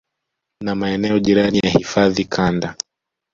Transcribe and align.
na 0.63 0.75
maeneo 0.75 1.19
jirani 1.19 1.59
ya 1.63 1.69
hifadhi 1.69 2.25
Kanda 2.25 2.75